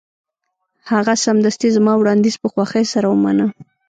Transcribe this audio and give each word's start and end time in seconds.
هغه 0.91 1.13
سمدستي 1.23 1.67
زما 1.77 1.93
وړاندیز 1.97 2.35
په 2.41 2.47
خوښۍ 2.53 2.85
سره 2.93 3.07
ومانه 3.09 3.45